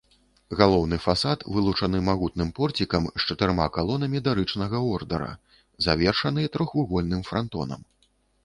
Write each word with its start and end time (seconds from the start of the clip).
Галоўны 0.59 0.97
фасад 1.07 1.43
вылучаны 1.57 1.99
магутным 2.07 2.49
порцікам 2.59 3.03
з 3.19 3.35
чатырма 3.35 3.67
калонамі 3.75 4.23
дарычнага 4.29 4.77
ордара, 4.95 5.31
завершаны 5.89 6.41
трохвугольным 6.57 7.21
франтонам. 7.33 7.81